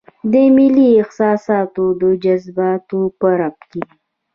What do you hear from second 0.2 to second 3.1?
د ملي احساساتو او جذباتو